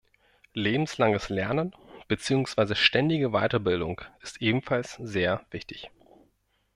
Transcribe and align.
Lebenslanges 0.55 1.29
Lernen 1.29 1.75
beziehungsweise 2.07 2.73
ständige 2.73 3.33
Weiterbildung 3.33 4.01
ist 4.23 4.41
ebenfalls 4.41 4.93
sehr 4.95 5.45
wichtig. 5.51 5.91